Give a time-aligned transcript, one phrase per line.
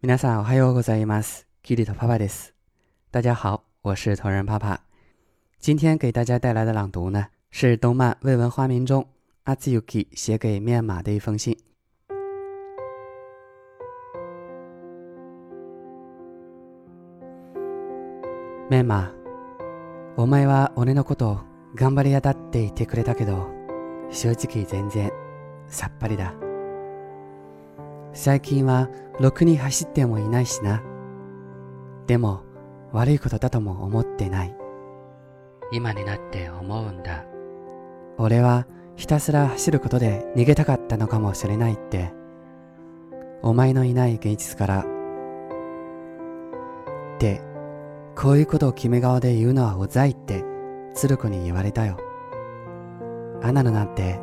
[0.00, 1.48] 皆さんおはようございます。
[1.62, 2.54] キリトパパです。
[3.10, 4.82] 大家好，我是同人爸爸。
[5.58, 9.08] 今天给大家带来的朗读呢，是动漫《未闻花名》中
[9.42, 11.56] 阿兹 Yuki 写给面马的一封信。
[18.70, 19.12] メンマ、
[20.16, 21.40] お前は俺のことを
[21.74, 23.48] 頑張り屋だって言ってくれたけど、
[24.10, 25.10] 正直全然
[25.66, 26.34] さっぱりだ。
[28.18, 28.88] 最近は
[29.20, 30.82] ろくに走ってもいないしな。
[32.08, 32.42] でも
[32.90, 34.56] 悪いことだとも思ってない。
[35.70, 37.24] 今になって思うんだ。
[38.18, 38.66] 俺は
[38.96, 42.12] ひたすら走ることで逃げたかったのかもしれないって。
[43.40, 44.80] お前のいない現実から。
[44.80, 44.84] っ
[47.20, 47.40] て、
[48.16, 50.44] こういうことを決め顔で言うのはうざいって
[50.92, 51.96] 鶴子に言われたよ。
[53.44, 54.18] アナルなんて、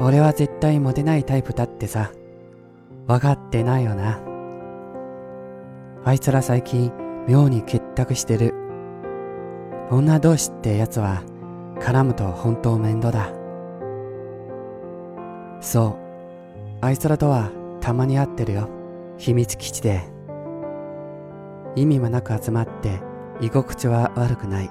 [0.00, 2.10] 俺は絶対モテないタイプだってさ。
[3.06, 4.20] 分かってないよな。
[6.04, 6.92] あいつら最近
[7.28, 8.54] 妙に結託してる。
[9.90, 11.22] 女同士ってやつは
[11.80, 13.32] 絡むと本当面倒だ。
[15.60, 15.98] そ
[16.80, 16.84] う。
[16.84, 18.68] あいつらとはたまに会ってるよ。
[19.18, 20.02] 秘密基地で。
[21.76, 23.00] 意味もなく集まって
[23.40, 24.70] 居心地は悪くない。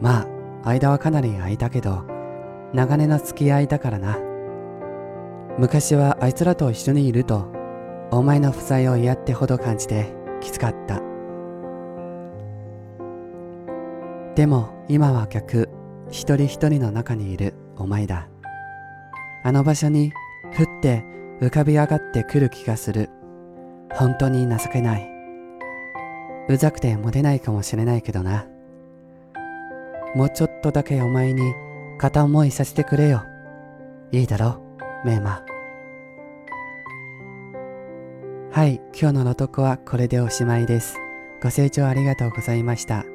[0.00, 0.26] ま
[0.62, 2.04] あ、間はかなり空いたけど、
[2.72, 4.18] 長年の付き合いだからな。
[5.58, 7.50] 昔はあいつらと一緒にいると、
[8.10, 11.00] お前の不在を嫌ってほど感じてきつかった。
[14.34, 15.70] でも今は逆、
[16.10, 18.28] 一人一人の中にいるお前だ。
[19.44, 20.12] あの場所に
[20.52, 21.02] ふって
[21.40, 23.08] 浮かび上がってくる気がする。
[23.94, 25.08] 本当に情けない。
[26.50, 28.46] うざくてモテないかもしれないけどな。
[30.14, 31.54] もうちょっとだけお前に
[31.98, 33.22] 片思いさせてくれよ。
[34.12, 34.65] いいだろう、
[35.05, 35.43] メーマ。
[38.51, 40.97] はい、今日の朗読はこれでおしまいです。
[41.41, 43.05] ご清聴ありがとうございました。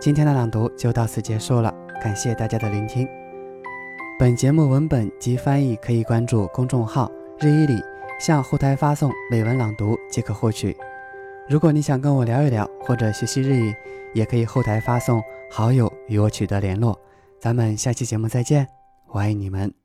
[0.00, 3.08] 今天的朗读就到此结束了，感谢大家的聆听。
[4.18, 7.82] 本节目文本及翻译可以关注公众号“日一里”，
[8.20, 10.76] 向后台发送美文朗读即可获取。
[11.48, 13.74] 如果你想跟我聊一聊或者学习日语，
[14.12, 16.98] 也可以后台发送好友与我取得联络。
[17.40, 18.66] 咱们下期节目再见，
[19.08, 19.77] 我爱你们。